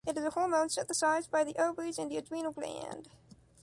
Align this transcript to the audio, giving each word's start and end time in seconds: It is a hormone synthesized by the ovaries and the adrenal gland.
It 0.03 0.17
is 0.17 0.23
a 0.25 0.31
hormone 0.31 0.69
synthesized 0.69 1.29
by 1.29 1.43
the 1.43 1.61
ovaries 1.63 1.99
and 1.99 2.09
the 2.09 2.17
adrenal 2.17 2.53
gland. 2.53 3.07